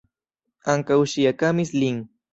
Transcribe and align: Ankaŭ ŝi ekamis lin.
Ankaŭ 0.73 0.97
ŝi 1.13 1.29
ekamis 1.33 1.77
lin. 1.83 2.05